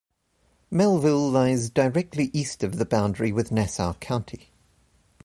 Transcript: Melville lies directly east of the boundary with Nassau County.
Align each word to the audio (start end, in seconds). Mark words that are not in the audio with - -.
Melville 0.71 1.29
lies 1.29 1.69
directly 1.69 2.31
east 2.33 2.63
of 2.63 2.79
the 2.79 2.87
boundary 2.87 3.31
with 3.31 3.51
Nassau 3.51 3.93
County. 3.99 4.49